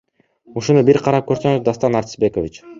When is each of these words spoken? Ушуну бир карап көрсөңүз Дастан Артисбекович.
Ушуну 0.61 0.83
бир 0.87 1.01
карап 1.09 1.29
көрсөңүз 1.29 1.63
Дастан 1.71 2.01
Артисбекович. 2.03 2.63